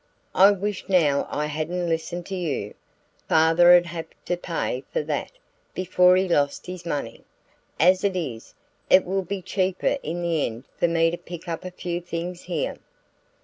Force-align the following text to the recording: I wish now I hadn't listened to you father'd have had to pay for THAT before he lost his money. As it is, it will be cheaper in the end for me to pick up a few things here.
I 0.33 0.49
wish 0.49 0.89
now 0.89 1.27
I 1.29 1.45
hadn't 1.45 1.87
listened 1.87 2.25
to 2.25 2.35
you 2.35 2.73
father'd 3.29 3.85
have 3.85 4.07
had 4.07 4.25
to 4.25 4.35
pay 4.35 4.83
for 4.91 5.03
THAT 5.03 5.29
before 5.75 6.15
he 6.15 6.27
lost 6.27 6.65
his 6.65 6.87
money. 6.87 7.23
As 7.79 8.03
it 8.03 8.15
is, 8.15 8.55
it 8.89 9.05
will 9.05 9.21
be 9.21 9.43
cheaper 9.43 9.99
in 10.01 10.23
the 10.23 10.43
end 10.47 10.63
for 10.75 10.87
me 10.87 11.11
to 11.11 11.17
pick 11.19 11.47
up 11.47 11.63
a 11.63 11.69
few 11.69 12.01
things 12.01 12.41
here. 12.41 12.77